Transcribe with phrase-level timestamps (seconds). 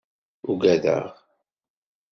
[0.49, 1.03] Ugadeɣ.